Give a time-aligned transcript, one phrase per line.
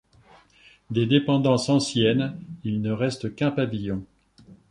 [0.89, 4.03] Des dépendances anciennes il ne reste qu'un pavillon.